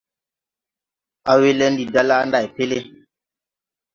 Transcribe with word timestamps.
Awelɛ 1.31 1.65
ndi 1.69 1.83
da 1.93 2.01
laa 2.09 2.23
nday 2.27 2.47
peele. 2.55 2.77